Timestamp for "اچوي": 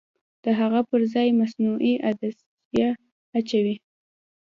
3.37-3.75